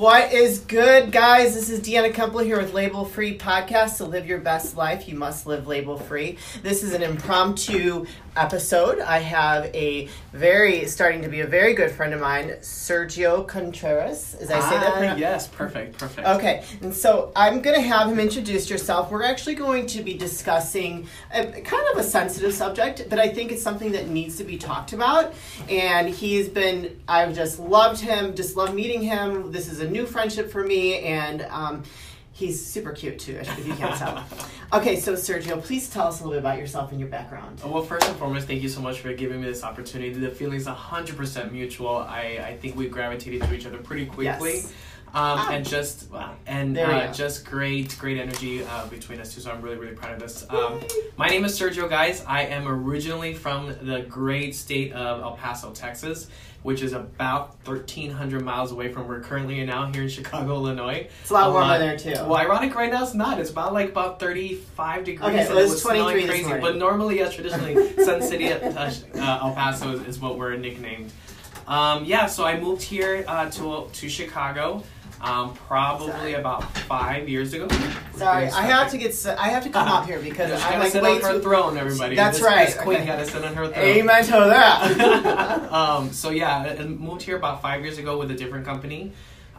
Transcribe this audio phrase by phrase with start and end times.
[0.00, 1.54] What is good, guys?
[1.54, 3.98] This is Deanna Kempel here with Label Free Podcast.
[3.98, 6.38] To live your best life, you must live label free.
[6.62, 8.06] This is an impromptu
[8.40, 9.00] episode.
[9.00, 14.34] I have a very, starting to be a very good friend of mine, Sergio Contreras.
[14.36, 15.12] As I say that?
[15.12, 16.26] Ah, yes, perfect, perfect.
[16.26, 19.10] Okay, and so I'm going to have him introduce yourself.
[19.10, 23.52] We're actually going to be discussing a, kind of a sensitive subject, but I think
[23.52, 25.34] it's something that needs to be talked about.
[25.68, 29.52] And he's been, I've just loved him, just loved meeting him.
[29.52, 31.82] This is a new friendship for me, and um,
[32.32, 34.24] he's super cute too, if you can't tell.
[34.72, 37.60] Okay, so Sergio, please tell us a little bit about yourself and your background.
[37.64, 40.12] Uh, well, first and foremost, thank you so much for giving me this opportunity.
[40.12, 41.96] The feeling's 100% mutual.
[41.96, 44.52] I, I think we gravitated to each other pretty quickly.
[44.52, 44.72] Yes.
[45.12, 46.08] Um, and just
[46.46, 49.94] and There uh, just great great energy uh, between us two so i'm really really
[49.94, 50.80] proud of this um,
[51.16, 55.72] my name is sergio guys i am originally from the great state of el paso
[55.72, 56.28] texas
[56.62, 61.08] which is about 1300 miles away from where we're currently now here in chicago illinois
[61.22, 62.12] It's a lot warmer lot- there too.
[62.12, 63.40] Well, ironic right now it's not.
[63.40, 65.28] It's about like about 35 degrees.
[65.28, 66.44] Okay, so it's snowing 23 this crazy.
[66.44, 66.62] morning.
[66.62, 71.12] But normally, yes, traditionally, Sun City, uh, uh, El Paso is, is what we're nicknamed.
[71.66, 74.82] Um, yeah, so I moved here uh, to to Chicago
[75.22, 76.32] um, probably Sorry.
[76.34, 77.68] about five years ago.
[78.14, 81.04] Sorry, I have to get, I have to come up here because I'm like sit
[81.04, 81.40] on her too.
[81.42, 82.16] throne, everybody.
[82.16, 82.66] That's This- right.
[82.66, 83.06] This queen Okay.
[83.06, 83.84] gotta sit on her throne.
[83.84, 85.72] Amen to that.
[85.72, 89.12] um, so yeah, I moved here about five years ago with a different company,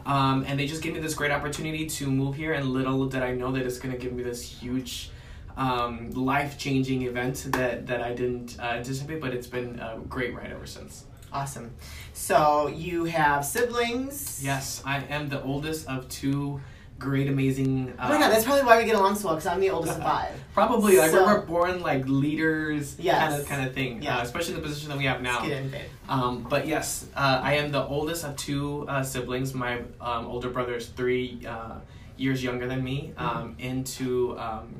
[0.04, 2.52] um, and they just gave me this great opportunity to move here.
[2.54, 5.10] And little did I know that it's gonna give me this huge,
[5.56, 9.20] um, life changing event that that I didn't uh, anticipate.
[9.20, 11.04] But it's been a great ride ever since.
[11.32, 11.72] Awesome.
[12.12, 14.40] So you have siblings.
[14.44, 16.60] Yes, I am the oldest of two
[16.98, 17.92] great, amazing.
[17.98, 19.70] Uh, Oh my god, that's probably why we get along so well because I'm the
[19.70, 20.32] oldest of five.
[20.54, 23.18] Probably like So- we were born like leaders, Yes.
[23.30, 24.02] kind of kind of thing.
[24.02, 24.18] Yeah.
[24.18, 25.42] Uh, especially the position that we have now.
[25.44, 25.74] In.
[26.08, 29.52] Um, but yes, uh, I am the oldest of two uh, siblings.
[29.52, 31.80] My um, older brother is three uh,
[32.16, 33.12] years younger than me.
[33.16, 33.36] Mm-hmm.
[33.38, 34.74] Um, into um,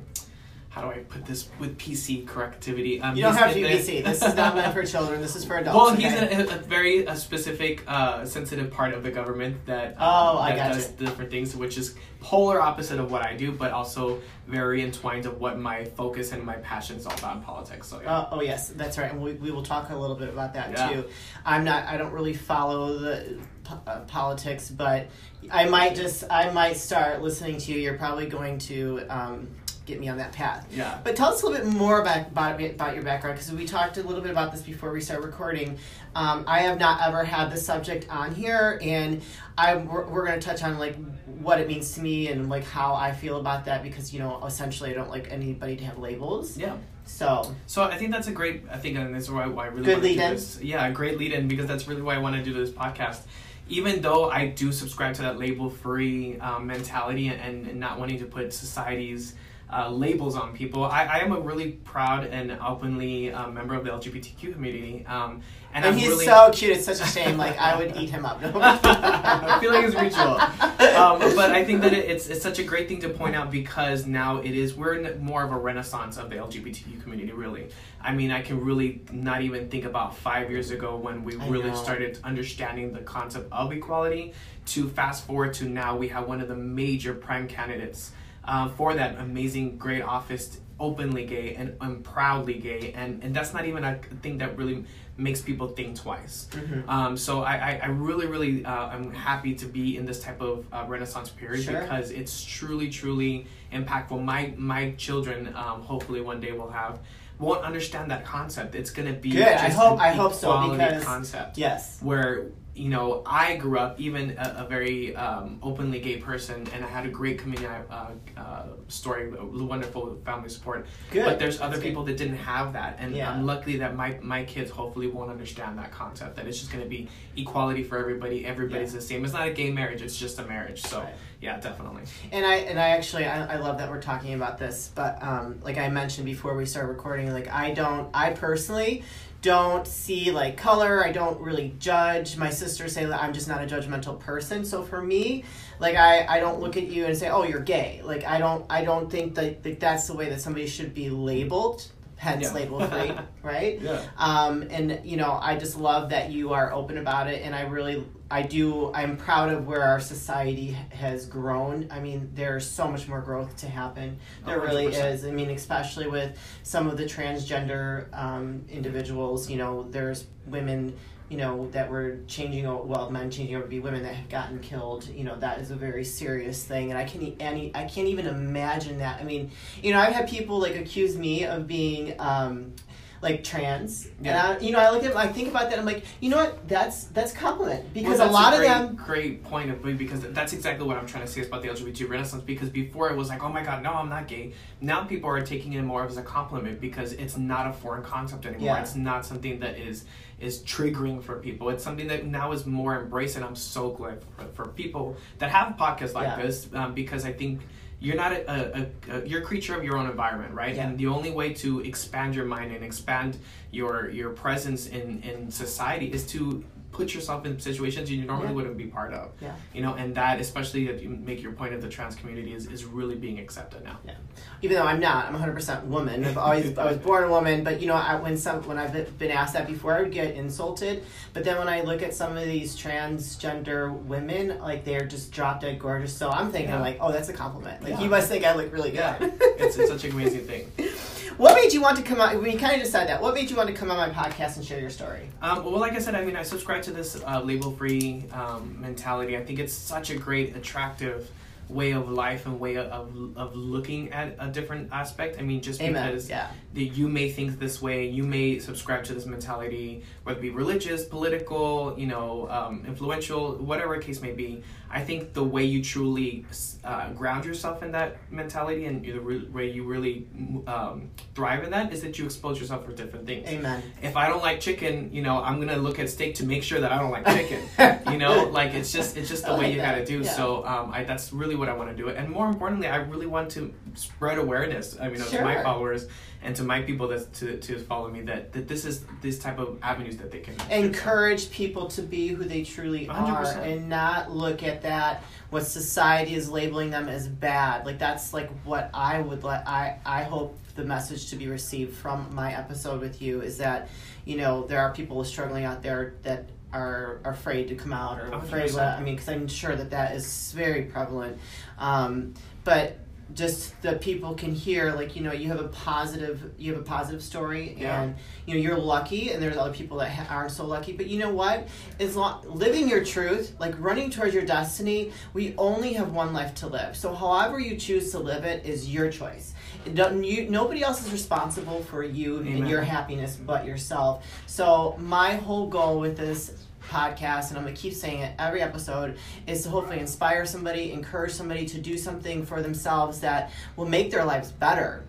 [0.73, 2.99] how do I put this with PC correctivity?
[2.99, 5.21] Um, You don't have to be the- This is not meant for children.
[5.21, 5.77] This is for adults.
[5.77, 6.33] Well, he's okay?
[6.33, 10.37] in a, a very a specific, uh, sensitive part of the government that Oh, um,
[10.39, 10.73] I that gotcha.
[10.79, 15.27] does different things, which is polar opposite of what I do, but also very entwined
[15.27, 17.87] of what my focus and my passion is all about in politics.
[17.87, 18.21] So yeah.
[18.31, 19.11] Oh, oh yes, that's right.
[19.11, 20.89] And we, we will talk a little bit about that Yeah.
[20.89, 21.05] too.
[21.45, 21.85] I'm not.
[21.85, 23.39] I don't really follow the
[23.85, 25.05] uh, politics, but
[25.51, 26.23] I might just.
[26.31, 27.79] I might start listening to you.
[27.79, 29.47] You're probably going to um,
[29.85, 30.67] get me on that path.
[30.71, 30.99] yeah.
[31.03, 33.97] But tell us a little bit more about about, about your background because we talked
[33.97, 35.77] a little bit about this before we start recording.
[36.15, 39.21] Um, I have not ever had this subject on here, and
[39.57, 40.95] I we're, we're going to touch on like
[41.39, 44.43] what it means to me and like how I feel about that because you know
[44.45, 46.57] essentially I don't like anybody to have labels.
[46.57, 46.77] Yeah.
[47.05, 48.63] So So I think that's a great.
[48.71, 50.33] I think and this is why, why I really Good want do lead-in.
[50.35, 50.61] this.
[50.61, 53.23] Yeah, a great lead in because that's really why I want to do this podcast.
[53.69, 58.19] Even though I do subscribe to that label free um, mentality and, and not wanting
[58.19, 59.35] to put society's
[59.73, 63.83] uh, labels on people, I, I am a really proud and openly uh, member of
[63.83, 65.05] the LGBTQ community.
[65.07, 65.41] Um,
[65.73, 66.77] and, and, he's really, so cute.
[66.77, 67.37] It's such a shame.
[67.37, 68.39] Like I would eat him up.
[68.43, 70.39] I'm feeling is mutual.
[70.39, 73.49] Um, but I think that it, it's it's such a great thing to point out
[73.49, 77.31] because now it is we're in more of a renaissance of the LGBTQ community.
[77.31, 77.69] Really,
[77.99, 81.47] I mean, I can really not even think about five years ago when we I
[81.47, 81.75] really know.
[81.75, 84.33] started understanding the concept of equality.
[84.65, 88.11] To fast forward to now, we have one of the major prime candidates
[88.45, 93.53] uh, for that amazing, great office, openly gay and, and proudly gay, and and that's
[93.53, 96.47] not even a thing that really makes people think twice.
[96.51, 96.89] Mhm.
[96.89, 100.41] Um, so I, I, I really, really, uh, I'm happy to be in this type
[100.41, 101.81] of uh, Renaissance period Sure.
[101.81, 104.21] because it's truly, truly impactful.
[104.23, 106.99] My my children, um, hopefully one day will have
[107.39, 108.73] won't understand that concept.
[108.75, 109.47] It's gonna be Good.
[109.47, 111.99] I hope- I hope so, because- concept Yes.
[112.01, 116.83] where you know I grew up even a, a very um, openly gay person and
[116.83, 120.87] I had a great community uh, uh, story, wonderful family support.
[121.11, 121.25] Good.
[121.25, 121.89] But there's other That's good.
[121.89, 123.31] people that didn't have that, and Yeah.
[123.31, 126.35] I'm lucky that my my kids hopefully won't understand that concept.
[126.35, 128.45] That it's just going to be equality for everybody.
[128.45, 129.23] Everybody's the same.
[129.23, 130.01] It's not a gay marriage.
[130.01, 130.81] It's just a marriage.
[130.81, 131.13] So Right.
[131.41, 132.03] yeah, definitely.
[132.31, 135.59] And I and I actually I, I love that we're talking about this, but um,
[135.63, 139.03] like I mentioned before we start recording, like I don't I personally
[139.43, 141.05] don't see like color.
[141.05, 142.35] I don't really judge.
[142.37, 144.65] My sisters say that I'm just not a judgmental person.
[144.65, 145.43] So for me,
[145.79, 148.01] like I, I don't look at you and say, oh, you're gay.
[148.03, 151.11] Like I don't I don't think that, that that's the way that somebody should be
[151.11, 151.85] labeled.
[152.15, 152.53] Hence Yeah.
[152.53, 153.11] label free,
[153.43, 153.81] right?
[153.81, 154.01] Yeah.
[154.17, 157.63] um, and you know i just love that you are open about it and i
[157.63, 158.01] really
[158.33, 161.87] i do i'm proud of where our society has grown.
[161.91, 164.17] I mean there's so much more growth to happen.
[164.45, 165.13] There really 100%.
[165.13, 165.25] is.
[165.25, 170.95] I mean especially with some of the transgender um, individuals you know there's women
[171.29, 174.59] you know that we're changing well men changing over to be women that have gotten
[174.59, 175.07] killed.
[175.07, 178.25] You know that is a very serious thing and i can any i can't even
[178.25, 179.21] imagine that.
[179.21, 179.51] I mean
[179.83, 182.73] you know i've had people like accuse me of being um
[183.23, 184.49] like trans Yeah.
[184.49, 186.37] and I, you know i look at i think about that i'm like you know
[186.37, 189.77] what that's that's compliment because Well, a that's lot great, of them Great point of
[189.79, 192.43] view because that's exactly what I'm trying to say about the LGBT Renaissance.
[192.43, 194.53] Because before it was like, oh my god, no, I'm not gay.
[194.81, 198.45] Now people are taking it more as a compliment because it's not a foreign concept
[198.45, 198.65] anymore.
[198.65, 198.81] Yeah.
[198.81, 200.05] It's not something that is
[200.39, 201.69] is triggering for people.
[201.69, 205.49] It's something that now is more embraced, and I'm so glad for, for people that
[205.51, 206.41] have podcasts like Yeah.
[206.45, 207.61] this um, because I think.
[208.03, 210.75] You're not a, a, a, you're a creature of your own environment, right?
[210.75, 210.87] Yeah.
[210.87, 213.37] And the only way to expand your mind and expand
[213.71, 218.53] your your presence in, in society is to put yourself in situations you normally Yeah.
[218.53, 219.31] wouldn't be part of.
[219.41, 219.55] Yeah.
[219.73, 222.67] You know, and that especially if you make your point of the trans community is,
[222.67, 223.97] is really being accepted now.
[224.05, 224.13] Yeah.
[224.61, 226.23] even though I'm not, I'm 100% woman.
[226.23, 229.17] I've always I was born a woman, but you know, I, when some when I've
[229.17, 231.03] been asked that before, I would get insulted.
[231.33, 235.61] But then when I look at some of these transgender women, like they're just drop
[235.61, 236.15] dead gorgeous.
[236.15, 236.79] So I'm thinking Yeah.
[236.81, 237.81] like, oh, that's a compliment.
[237.83, 238.01] Like Yeah.
[238.01, 239.17] you must think I look really Yeah.
[239.17, 239.33] good.
[239.57, 240.71] It's, it's such an amazing thing.
[241.37, 242.41] what made you want to come out?
[242.41, 243.21] We kind of just said that.
[243.21, 245.29] What made you want to come on my podcast and share your story?
[245.41, 249.37] Um, well, like I said, I mean, I subscribe to this uh, label-free um, mentality.
[249.37, 251.29] I think it's such a great, attractive
[251.69, 255.39] way of life and way of, of looking at a different aspect.
[255.39, 256.11] I mean, just Amen.
[256.11, 256.49] because Yeah.
[256.73, 260.49] that you may think this way, you may subscribe to this mentality, whether it be
[260.49, 264.61] religious, political, you know, um, influential, whatever case may be.
[264.93, 266.45] I think the way you truly
[266.83, 270.27] uh, ground yourself in that mentality and the re- way you really
[270.67, 273.49] um, thrive in that is that you expose yourself for different things.
[273.49, 273.81] Amen.
[274.03, 276.79] If I don't like chicken, you know, I'm gonna look at steak to make sure
[276.79, 277.63] that I don't like chicken.
[278.11, 280.19] you know, like it's just it's just the way you that, gotta do.
[280.19, 280.31] yeah.
[280.31, 282.09] So um, I, that's really what I want to do.
[282.09, 284.95] And more importantly, I really want to spread awareness.
[284.99, 286.07] I mean, to my followers
[286.43, 289.59] and to my people that to, to follow me that, that this is this type
[289.59, 293.65] of avenues that they can encourage people to be who they truly are 100%.
[293.65, 298.49] and not look at that what society is labeling them as bad like that's like
[298.63, 303.01] what i would let i i hope the message to be received from my episode
[303.01, 303.89] with you is that
[304.25, 308.19] you know there are people struggling out there that are, are afraid to come out
[308.19, 308.73] or afraid 100%.
[308.73, 311.37] what i mean because i'm sure that that is very prevalent
[311.77, 312.33] um,
[312.63, 312.97] but
[313.33, 316.85] just that people can hear like you know you have a positive you have a
[316.85, 318.01] positive story Yeah.
[318.03, 318.15] and
[318.45, 321.19] you know you're lucky and there's other people that ha- aren't so lucky but you
[321.19, 321.67] know what
[321.99, 326.53] as long living your truth like running towards your destiny we only have one life
[326.55, 329.53] to live so however you choose to live it is your choice
[329.85, 332.57] you nobody else is responsible for you Amen.
[332.57, 336.53] and your happiness but yourself so my whole goal with this
[336.89, 340.91] podcast and i'm going to keep saying it every episode is to hopefully inspire somebody
[340.91, 345.03] encourage somebody to do something for themselves that will make their lives better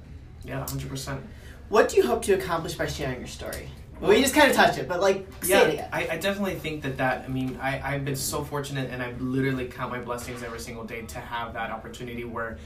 [0.44, 1.20] yeah, hundred percent.
[1.68, 3.68] what do you hope to accomplish by sharing your story?
[4.00, 5.88] Well, you just kind of touched it, but like, say it Yeah, again.
[5.92, 7.24] I, I definitely think that that.
[7.24, 10.84] I mean, I I've been so fortunate, and I literally count my blessings every single
[10.84, 12.58] day to have that opportunity where.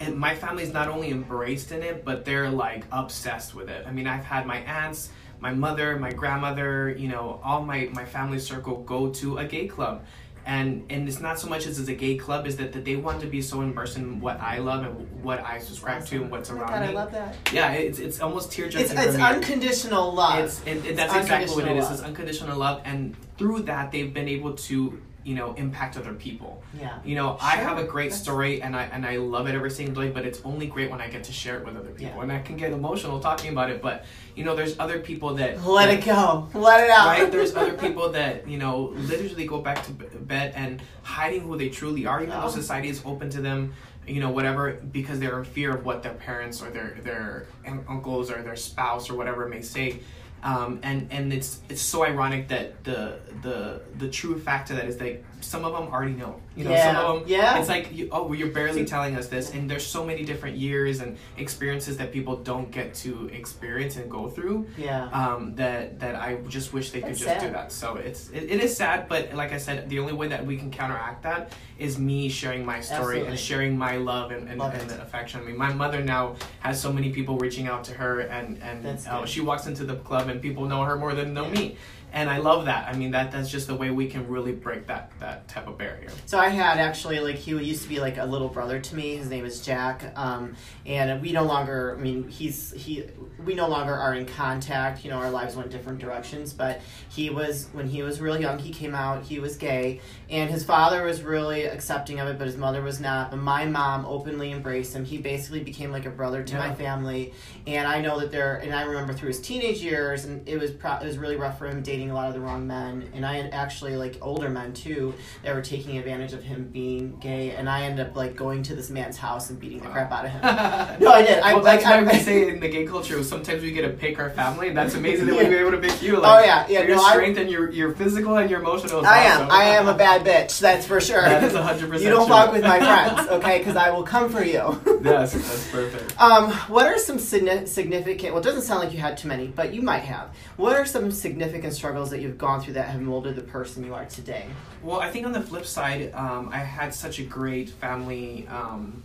[0.00, 3.84] And my family's not only embraced in it, but they're like obsessed with it.
[3.86, 5.10] I mean, I've had my aunts,
[5.40, 9.66] my mother, my grandmother, you know, all my, my family circle go to a gay
[9.68, 10.04] club.
[10.46, 12.96] And and it's not so much as it's a gay club, is that, that they
[12.96, 16.30] want to be so immersed in what I love and what I subscribe to and
[16.30, 16.86] what's Oh around God, me.
[16.88, 17.34] I love that.
[17.52, 19.22] yeah, it's, it's almost tear It's, jerking it's me.
[19.22, 20.42] unconditional love.
[20.44, 21.84] It's and, and that's It's exactly what it is.
[21.84, 26.14] unconditional It's unconditional love, and through that, they've been able to you know impact other
[26.14, 26.62] people.
[26.72, 26.98] yeah.
[27.04, 30.02] You know, I have a great story, and I and I love it every single
[30.02, 30.10] day.
[30.10, 32.22] But it's only great when I get to share it with other people, Yeah.
[32.22, 33.82] and I can get emotional talking about it.
[33.82, 36.48] But you know, there's other people that Let it go.
[36.54, 37.06] Let it out.
[37.08, 38.76] Right, there's other people that you know
[39.10, 42.40] literally go back to bed and hiding who they truly are, even Oh.
[42.42, 43.74] though society is open to them,
[44.06, 44.62] you know, whatever,
[44.98, 47.46] because they're in fear of what their parents or their their
[47.94, 50.00] uncles or their spouse or whatever may say.
[50.42, 54.86] Um, and and it's it's so ironic that the the the true fact of that
[54.86, 56.40] is that some of them already know.
[56.56, 57.00] You know, some Yeah.
[57.02, 57.28] of them.
[57.28, 57.58] Yeah.
[57.58, 60.56] It's like you, oh, well, you're barely telling us this, and there's so many different
[60.56, 65.04] years and experiences that people don't get to experience and go through yeah.
[65.12, 67.72] um, that that I just wish they could That's just do that.
[67.72, 70.56] So it's it, it is sad, but like I said, the only way that we
[70.56, 73.28] can counteract that is me sharing my story Absolutely.
[73.28, 75.40] and sharing my love and, and, Love and the affection.
[75.40, 78.84] I mean, my mother now has so many people reaching out to her, and and
[79.06, 81.52] uh, she walks into the club and people know her more than know Yeah.
[81.60, 81.76] me.
[82.12, 82.88] And I love that.
[82.88, 85.76] I mean, that that's just the way we can really break that that type of
[85.76, 86.08] barrier.
[86.26, 89.16] So I had actually like he used to be like a little brother to me.
[89.16, 90.54] His name is Jack, um,
[90.86, 91.94] and we no longer.
[91.98, 93.04] I mean, he's he.
[93.44, 95.04] We no longer are in contact.
[95.04, 96.52] You know, our lives went different directions.
[96.54, 98.58] But he was when he was real young.
[98.58, 99.22] He came out.
[99.24, 100.00] He was gay,
[100.30, 103.30] and his father was really accepting of it, but his mother was not.
[103.30, 105.04] But my mom openly embraced him.
[105.04, 106.68] He basically became like a brother to Yeah.
[106.68, 107.34] my family,
[107.66, 108.56] and I know that there.
[108.56, 111.58] And I remember through his teenage years, and it was pro- it was really rough
[111.58, 113.08] for him dating a lot of the wrong men.
[113.14, 115.12] And I had actually like older men too
[115.42, 118.76] that were taking advantage of him being gay, and I ended up like going to
[118.76, 120.40] this man's house and beating the crap out of him.
[121.00, 121.38] No, I did.
[121.40, 123.82] I- well, that's like, why I- we say in the gay culture, sometimes we get
[123.82, 125.48] to pick our family, and that's amazing that Yeah.
[125.48, 126.16] we're able to pick you.
[126.22, 129.04] Oh, yeah, yeah, Your no, I- strength and your your physical and your emotional.
[129.04, 129.50] I am.
[129.50, 130.60] I am a bad bitch.
[130.60, 131.22] That's for sure.
[131.22, 133.58] That is 100% You don't fuck with my friends, okay?
[133.58, 134.78] Because I will come for you.
[135.02, 136.20] Yes, that's perfect.
[136.20, 138.32] Um, what are some significant?
[138.34, 140.34] Well, it doesn't sound like you had too many, but you might have.
[140.56, 143.94] What are some significant struggles that you've gone through that have molded the person you
[143.94, 144.46] are today?
[144.82, 149.02] Well, I think on the flip side, um, I had such a great family um,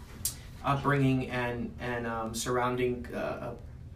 [0.63, 3.53] upbringing and and um, surrounding uh,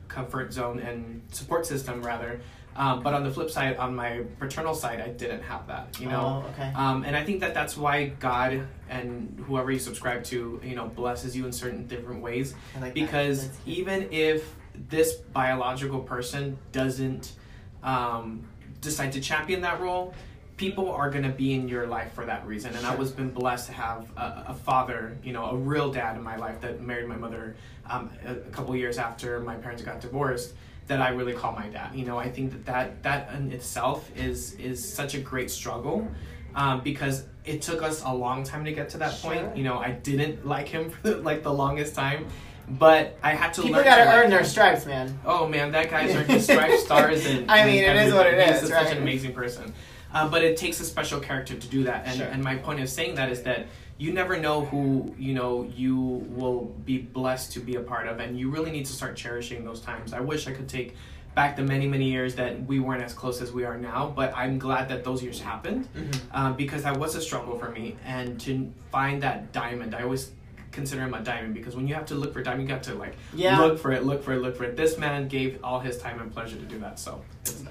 [0.08, 2.41] comfort zone and support system rather.
[2.75, 6.00] Um, but on the flip side, on my paternal side, I didn't have that.
[6.00, 6.44] You know.
[6.46, 6.72] Oh, okay.
[6.75, 10.88] Um, and I think that that's why God and whoever you subscribe to, you know,
[10.88, 12.53] blesses you in certain different ways.
[12.75, 12.94] I like.
[12.94, 14.56] Because even if
[14.89, 17.34] this biological person doesn't
[17.82, 18.48] um,
[18.82, 20.14] decide to champion that role,
[20.58, 22.76] people are going to be in your life for that reason.
[22.76, 22.98] And I Sure.
[23.00, 26.36] was been blessed to have a, a father, you know, a real dad in my
[26.36, 27.56] life that married my mother
[27.90, 30.54] um, a, a couple years after my parents got divorced.
[30.88, 31.94] That I really call my dad.
[31.94, 36.08] You know, I think that that, that in itself is is such a great struggle.
[36.56, 39.32] Um, because it took us a long time to get to that Sure.
[39.32, 39.58] point.
[39.58, 42.26] You know, I didn't like him for the, like the longest time,
[42.68, 43.68] but I had to learn.
[43.70, 45.18] People got to like earn their stripes, man.
[45.26, 47.50] Oh man, that guy's are just striped stars and.
[47.50, 49.74] I mean, and it is what it is, He's such an amazing person,
[50.14, 52.06] uh, but it takes a special character to do that.
[52.06, 52.28] And Sure.
[52.28, 55.96] and my point of saying that is that you never know who you know you
[55.98, 59.64] will be blessed to be a part of, and you really need to start cherishing
[59.64, 60.14] those times.
[60.14, 60.96] I wish I could take
[61.36, 64.34] back the many many years that we weren't as close as we are now, but
[64.36, 65.88] I'm glad that those years happened
[66.32, 67.96] um, because that was a struggle for me.
[68.04, 70.32] And to find that diamond, I always
[70.72, 72.84] consider him a diamond because when you have to look for a diamond, you got
[72.84, 73.60] to like Yeah.
[73.60, 74.76] look for it, look for it, look for it.
[74.78, 77.00] This man gave all his time and pleasure to do that.
[77.00, 77.22] So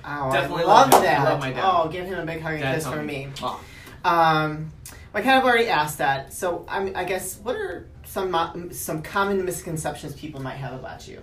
[0.05, 1.25] Oh, Definitely I love love that.
[1.25, 1.62] Love my dad.
[1.65, 3.26] Oh, give him a big hug and Dad kiss from me.
[3.26, 3.33] me.
[3.43, 3.61] Oh.
[4.05, 4.73] Um,
[5.15, 6.33] I kind of already asked that.
[6.33, 11.19] So I'm, I guess what are some some common misconceptions people might have about you?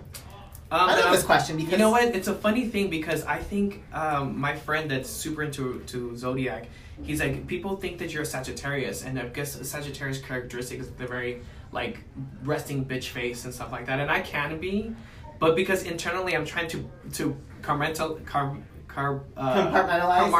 [0.70, 2.14] Um, I love this question because You know what?
[2.14, 6.66] It's a funny thing because I think um, my friend that's super into to zodiac,
[7.02, 10.90] he's like people think that you're a Sagittarius, and I guess a Sagittarius characteristic is
[10.90, 11.42] the very
[11.74, 11.98] like
[12.44, 14.94] resting bitch face and stuff like that, and I can be,
[15.40, 18.56] but because internally I'm trying to to compartmental car.
[18.86, 20.30] Car, uh, Compartmentalize?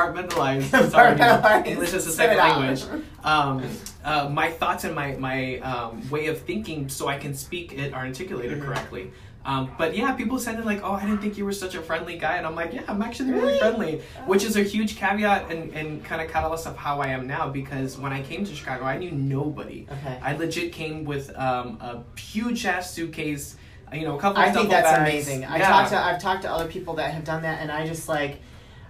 [0.71, 0.91] Compartmentalize.
[0.95, 1.67] Sorry, Compartmentalize.
[1.67, 2.85] English is a second language.
[3.25, 3.65] Um,
[4.05, 7.93] uh, my thoughts and my my um, way of thinking, so I can speak it
[7.93, 8.67] or articulate it Mhm.
[8.67, 9.11] correctly.
[9.47, 12.17] Um, but yeah, people sounded like, "Oh, I didn't think you were such a friendly
[12.17, 13.59] guy," and I'm like, "Yeah, I'm actually really Really?
[13.59, 17.27] friendly," which is a huge caveat and, and kind of catalyst of how I am
[17.27, 17.49] now.
[17.51, 19.87] Because when I came to Chicago, I knew nobody.
[19.91, 20.19] Okay.
[20.23, 23.57] I legit came with um, a huge ass suitcase,
[23.93, 24.43] you know, a couple.
[24.43, 24.49] Of.
[24.49, 25.01] I think that's bags.
[25.11, 25.45] amazing.
[25.45, 25.69] I Yeah.
[25.69, 28.41] talked to I've talked to other people that have done that, and I just like.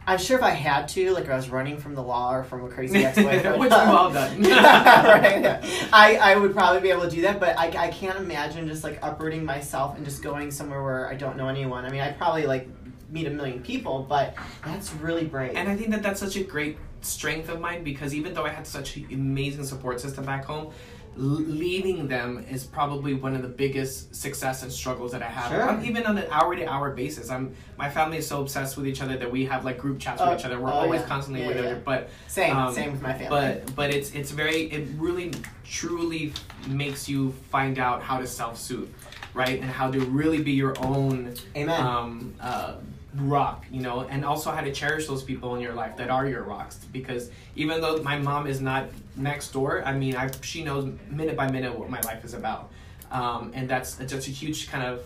[0.07, 2.65] I'm sure if I had to, like, I was running from the law or from
[2.65, 4.43] a crazy ex-boyfriend, Which we've uh, all done.
[4.43, 5.61] right?
[5.93, 8.85] I, I would probably be able to do that, but I, I can't imagine just
[8.85, 11.87] like uprooting myself and just going somewhere where I don't know anyone.
[11.87, 12.69] I mean, I'd probably like
[13.11, 14.35] meet a million people, but
[14.65, 15.53] that's really brave.
[15.55, 18.51] And I think that that's such a great strength of mine because even though I
[18.51, 20.73] had such an amazing support system back home,
[21.17, 25.51] l- leaving them is probably one of the biggest success and struggles that I have.
[25.51, 25.69] Sure.
[25.71, 28.87] Um, even on an hour to hour basis, I'm my family is so obsessed with
[28.87, 30.61] each other that we have like group chats Oh, with each other.
[30.61, 31.07] We're oh, always yeah.
[31.09, 31.71] constantly Yeah, with each yeah.
[31.71, 33.29] other, but same, um, same with my family.
[33.29, 35.33] but but it's it's very it really
[35.65, 36.33] truly
[36.69, 38.91] makes you find out how to self soothe,
[39.35, 41.81] right, and how to really be your own Amen.
[41.81, 42.75] um, uh,
[43.17, 46.27] rock, you know, and also how to cherish those people in your life that are
[46.27, 46.77] your rocks.
[46.93, 51.37] Because even though my mom is not next door, I mean, I, she knows minute
[51.37, 52.71] by minute what my life is about.
[53.11, 55.01] Um, and that's just a huge kind of.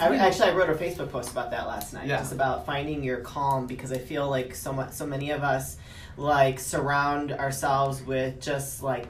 [0.00, 2.18] Uh, I, actually, I wrote a Facebook post about that last night, Yeah.
[2.18, 5.76] just about finding your calm because I feel like so much, so many of us
[6.16, 9.06] like surround ourselves with just like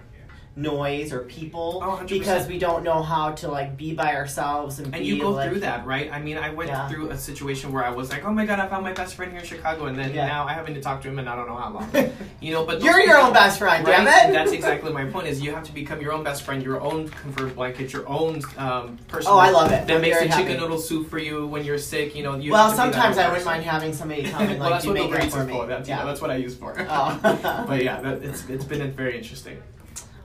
[0.55, 4.95] noise or people Oh, because we don't know how to like be by ourselves and,
[4.95, 6.13] And you go like, through that, right?
[6.13, 6.89] I mean, I went Yeah.
[6.89, 9.33] through a situation where I was like, "Oh my god, I found my best friend
[9.33, 10.27] here in Chicago," and then Yeah.
[10.27, 11.91] now I haven't to talk to him and I don't know how long.
[12.41, 14.05] You know, but You're your own best friend, right?
[14.05, 14.33] damn it.
[14.33, 15.29] That's exactly my point.
[15.29, 18.43] Is you have to become your own best friend, your own comfort blanket, your own
[18.59, 19.31] um, person.
[19.33, 19.87] Oh, I love it.
[19.87, 22.17] That I'm makes the chicken noodle soup for you when you're sick.
[22.17, 22.51] You know, you.
[22.51, 24.71] well, have to be that sometimes I wouldn't mind having somebody come and like well,
[24.71, 25.53] that's do what make it for me.
[25.53, 25.67] for.
[25.67, 25.99] That's, yeah.
[26.01, 26.75] yeah, that's what I use for.
[26.79, 27.19] Oh.
[27.69, 29.63] but yeah, that, it's it's been very interesting.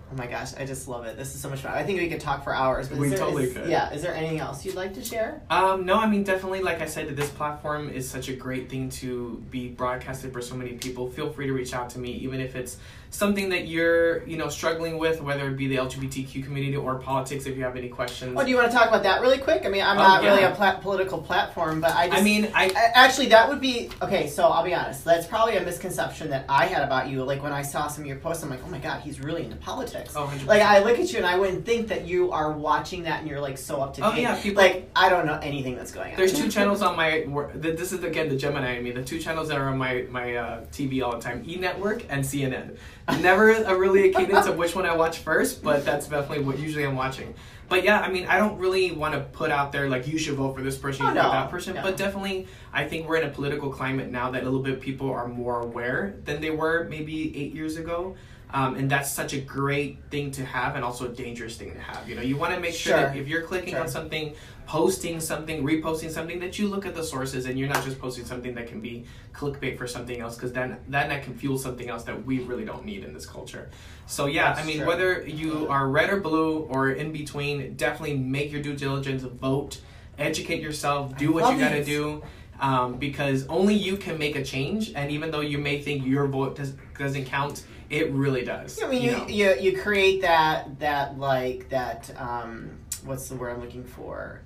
[0.09, 1.17] Oh my gosh, I just love it.
[1.17, 1.73] This is so much fun.
[1.73, 2.87] I think we could talk for hours.
[2.87, 3.67] But We there, totally is- could.
[3.69, 3.91] Yeah.
[3.91, 5.41] Is there anything else you'd like to share?
[5.49, 6.61] Um, no, I mean definitely.
[6.61, 10.55] Like I said, this platform is such a great thing to be broadcasted for so
[10.55, 11.09] many people.
[11.11, 12.77] Feel free to reach out to me, even if it's
[13.17, 17.45] something that you're you know struggling with, whether it be the LGBTQ community or politics.
[17.47, 19.65] If you have any questions, Oh, do you want to talk about that really quick?
[19.65, 22.19] I mean, I'm Oh, not really a political platform, but I just.
[22.19, 24.27] I mean, I I- Actually, that would be okay.
[24.27, 25.03] So I'll be honest.
[25.03, 27.23] That's probably a misconception that I had about you.
[27.23, 29.43] Like when I saw some of your posts, I'm like, oh my god, he's really
[29.43, 30.13] into politics.
[30.15, 30.45] oh, 100%.
[30.45, 33.29] Like I look at you and I wouldn't think that you are watching that and
[33.29, 34.07] you're like so up to date.
[34.07, 36.17] Oh, yeah, people- like I don't know anything that's going on.
[36.17, 37.25] There's two channels on my.
[37.55, 38.91] This is again the Gemini in me.
[38.91, 42.05] The two channels that are on my my uh, TV all the time: E Network
[42.09, 42.77] and CNN.
[43.21, 46.59] Never a really a cadence of which one I watch first, but that's definitely what
[46.59, 47.33] usually I'm watching.
[47.69, 50.35] But yeah, I mean, I don't really want to put out there like you should
[50.35, 51.75] vote for this person, you Oh, should vote that person.
[51.75, 51.81] No.
[51.83, 55.09] But definitely, I think we're in a political climate now that a little bit people
[55.09, 58.15] are more aware than they were maybe eight years ago.
[58.53, 61.79] Um, and that's such a great thing to have, and also a dangerous thing to
[61.81, 62.07] have.
[62.07, 63.01] You know, you want to make sure, Sure.
[63.07, 63.81] that if you're clicking Sure.
[63.81, 64.35] on something,
[64.67, 68.25] posting something, reposting something, that you look at the sources and you're not just posting
[68.25, 71.89] something that can be clickbait for something else, because then then that can fuel something
[71.89, 73.69] else that we really don't need in this culture.
[74.05, 74.87] So yeah, That's I mean, true.
[74.87, 79.79] whether you are red or blue or in between, definitely make your due diligence, vote,
[80.17, 81.85] educate yourself, do I what you got to it.
[81.85, 82.23] do.
[82.59, 86.25] Um, because only you can make a change, and even though you may think your
[86.25, 88.81] vote does, doesn't count, it really does.
[88.81, 92.71] I mean, you you, you you create that that like that um
[93.05, 94.41] what's the word I'm looking for?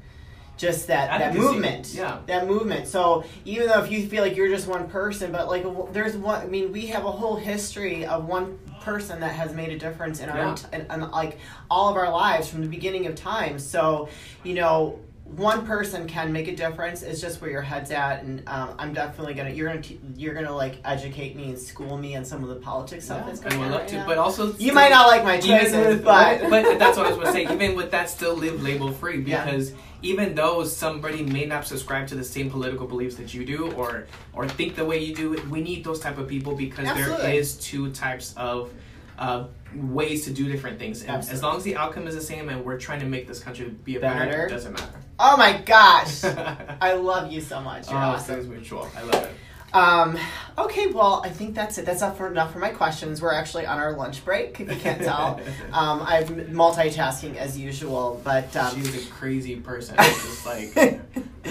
[0.61, 2.19] Just that that movement, Yeah.
[2.27, 2.87] that movement.
[2.87, 6.39] So even though if you feel like you're just one person, but like there's one.
[6.39, 10.19] I mean, we have a whole history of one person that has made a difference
[10.19, 10.55] in our Yeah.
[10.71, 11.39] in, in, like
[11.69, 13.57] all of our lives from the beginning of time.
[13.57, 14.07] So
[14.43, 14.99] you know.
[15.35, 17.03] One person can make a difference.
[17.03, 19.51] It's just where your head's at, and um, I'm definitely gonna.
[19.51, 19.81] You're gonna.
[19.81, 23.25] T- you're gonna like educate me and school me on some of the politics stuff
[23.25, 24.05] that's I going on right to, now.
[24.07, 27.27] but also You might not like my choices, with, but but that's what I was
[27.27, 27.43] to say.
[27.43, 29.45] Even with that, still live label free Yeah.
[29.45, 33.71] because even though somebody may not subscribe to the same political beliefs that you do,
[33.73, 37.09] or or think the way you do, we need those type of people because there
[37.09, 37.37] Absolutely.
[37.37, 38.73] is two types of.
[39.21, 42.49] Uh, ways to do different things and as long as the outcome is the same
[42.49, 44.45] and we're trying to make this country be a better, Better.
[44.47, 46.23] it doesn't matter oh my gosh,
[46.81, 47.89] I love you so much.
[47.89, 48.49] You're oh, awesome.
[48.49, 49.31] mutual i love it
[49.73, 50.17] Um,
[50.57, 51.85] okay, well, I think that's it.
[51.85, 53.21] That's enough for, enough for my questions.
[53.21, 55.39] We're actually on our lunch break, if you can't tell.
[55.71, 60.99] um, I'm multitasking as usual, but um, she's a crazy person it's just like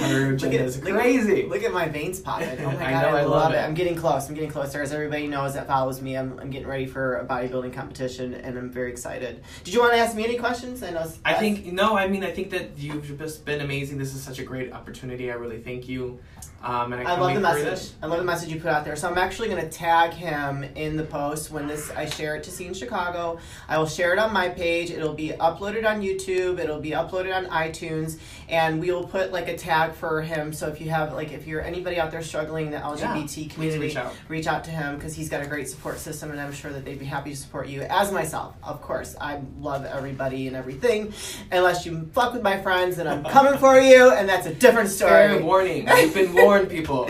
[0.01, 2.49] her Look agenda at- is look at- crazy Look at my veins popping.
[2.61, 3.57] Oh my god, I I, know, I love, love it.
[3.57, 3.61] it.
[3.61, 4.29] I'm getting close.
[4.29, 4.83] I'm getting closer.
[4.83, 8.57] As everybody knows that follows me, I'm, I'm getting ready for a bodybuilding competition, and
[8.59, 9.43] I'm very excited.
[9.65, 10.83] Did you want to ask me any questions?
[10.83, 11.11] I know.
[11.25, 11.97] I think no.
[11.97, 13.99] I mean, I think that you've just been amazing.
[13.99, 15.31] This is such a great opportunity.
[15.31, 16.19] I really thank you.
[16.63, 17.93] Um, and I, I love the message.
[18.03, 18.95] I love the message you put out there.
[18.95, 22.43] So I'm actually going to tag him in the post when this I share it
[22.45, 23.39] to See in Chicago.
[23.67, 24.91] I will share it on my page.
[24.91, 26.59] It'll be uploaded on YouTube.
[26.59, 28.19] It'll be uploaded on iTunes,
[28.51, 30.53] and we will put like a tag for him.
[30.53, 33.53] So if you have like if you're anybody out there struggling in the LGBT Please
[33.55, 34.15] community, reach out.
[34.29, 36.85] reach out to him because he's got a great support system, and I'm sure that
[36.85, 37.83] they'd be happy to support you.
[37.83, 41.15] As myself, of course, I love everybody and everything.
[41.51, 44.91] Unless you fuck with my friends, then I'm coming for you, and that's a different
[44.91, 45.43] Fair story.
[45.43, 45.89] warning.
[45.97, 47.09] You've been warned, people.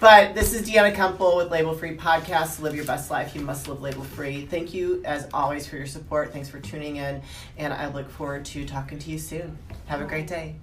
[0.00, 2.60] But this is Deanna Kemple with Label Free Podcast.
[2.60, 3.34] Live your best life.
[3.34, 4.46] You must live label free.
[4.46, 6.32] Thank you, as always, for your support.
[6.32, 7.20] Thanks for tuning in.
[7.58, 9.58] And I look forward to talking to you soon.
[9.86, 10.56] Have a great day.